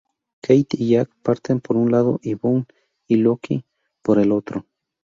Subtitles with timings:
[0.43, 2.65] Kate y Jack parten por un lado, Boone
[3.07, 3.65] y Locke
[4.01, 4.65] por el otro.